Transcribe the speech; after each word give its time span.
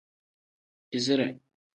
Izire. 0.97 1.27